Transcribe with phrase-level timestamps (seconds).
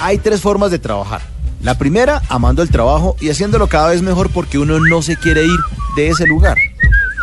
[0.00, 1.22] Hay tres formas de trabajar.
[1.60, 5.44] La primera, amando el trabajo y haciéndolo cada vez mejor porque uno no se quiere
[5.44, 5.58] ir
[5.96, 6.56] de ese lugar.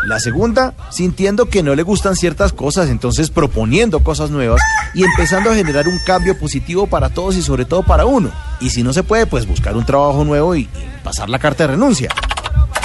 [0.06, 4.62] La segunda, sintiendo que no le gustan ciertas cosas, entonces proponiendo cosas nuevas
[4.94, 8.30] y empezando a generar un cambio positivo para todos y sobre todo para uno.
[8.59, 10.68] Y si no se puede, pues buscar un trabajo nuevo y,
[11.06, 12.09] pasar la carta de renuncia.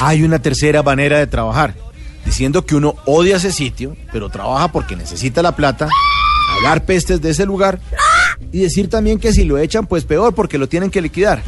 [0.01, 1.75] Hay una tercera manera de trabajar,
[2.25, 5.89] diciendo que uno odia ese sitio, pero trabaja porque necesita la plata,
[6.57, 7.81] hablar pestes de ese lugar
[8.53, 11.43] y decir también que si lo echan, pues peor porque lo tienen que liquidar.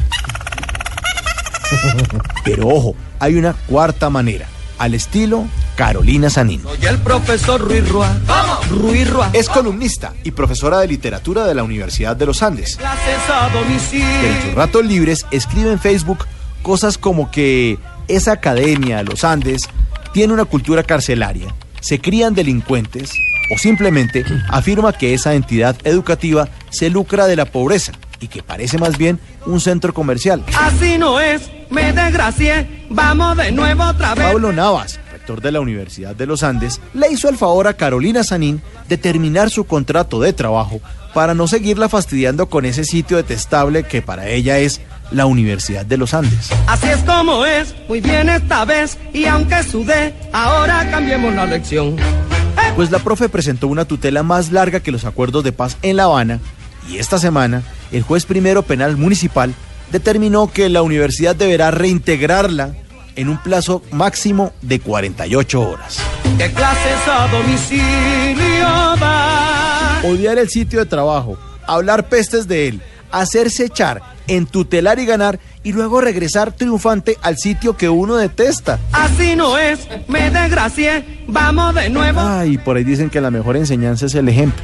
[2.43, 6.61] Pero ojo, hay una cuarta manera, al estilo Carolina Sanín.
[6.63, 8.15] Soy el profesor Ruiz Rua.
[8.27, 8.69] ¡Vamos!
[8.69, 9.29] Ruiz Rua.
[9.33, 12.75] Es columnista y profesora de literatura de la Universidad de los Andes.
[12.75, 14.05] Clases a domicilio.
[14.21, 16.25] Pero en sus ratos libres escribe en Facebook
[16.61, 19.69] cosas como que esa academia, los Andes,
[20.13, 23.11] tiene una cultura carcelaria, se crían delincuentes
[23.51, 28.77] o simplemente afirma que esa entidad educativa se lucra de la pobreza y que parece
[28.77, 30.43] más bien un centro comercial.
[30.57, 32.85] Así no es, me desgracié.
[32.89, 34.27] Vamos de nuevo otra vez.
[34.27, 38.23] Pablo Navas, rector de la Universidad de los Andes, le hizo el favor a Carolina
[38.23, 40.79] Sanín de terminar su contrato de trabajo
[41.13, 44.79] para no seguirla fastidiando con ese sitio detestable que para ella es
[45.11, 46.49] la Universidad de los Andes.
[46.67, 48.97] Así es como es, muy bien esta vez.
[49.13, 51.97] Y aunque sudé, ahora cambiemos la lección.
[52.75, 56.05] Pues la profe presentó una tutela más larga que los acuerdos de paz en La
[56.05, 56.39] Habana
[56.89, 59.53] y esta semana el juez primero penal municipal
[59.91, 62.73] determinó que la universidad deberá reintegrarla
[63.15, 65.97] en un plazo máximo de 48 horas.
[66.37, 67.81] ¿Qué clases a domicilio?
[70.03, 71.37] Odiar el sitio de trabajo,
[71.67, 72.81] hablar pestes de él,
[73.11, 78.79] hacerse echar, entutelar y ganar y luego regresar triunfante al sitio que uno detesta.
[78.91, 81.21] Así no es, me desgracié.
[81.27, 82.19] Vamos de nuevo.
[82.19, 84.61] Ay, por ahí dicen que la mejor enseñanza es el ejemplo.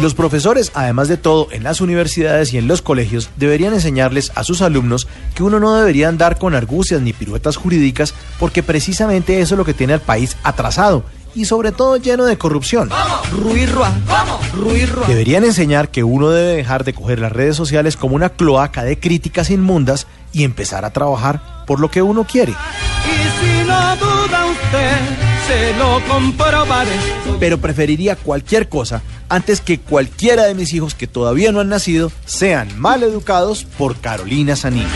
[0.00, 4.44] Los profesores, además de todo, en las universidades y en los colegios, deberían enseñarles a
[4.44, 9.54] sus alumnos que uno no debería andar con argucias ni piruetas jurídicas, porque precisamente eso
[9.54, 11.04] es lo que tiene al país atrasado
[11.34, 12.90] y sobre todo lleno de corrupción.
[15.06, 18.98] Deberían enseñar que uno debe dejar de coger las redes sociales como una cloaca de
[18.98, 22.52] críticas inmundas y empezar a trabajar por lo que uno quiere.
[22.52, 24.96] Y si no duda usted,
[25.46, 26.90] se lo comprobaré.
[27.40, 32.12] Pero preferiría cualquier cosa antes que cualquiera de mis hijos que todavía no han nacido
[32.26, 34.88] sean mal educados por Carolina Sanillo.